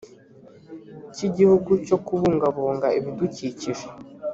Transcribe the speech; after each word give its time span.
cy 1.13 1.21
igihugu 1.27 1.71
cyo 1.87 1.97
kubungabunga 2.05 2.87
ibidukikije 2.99 3.87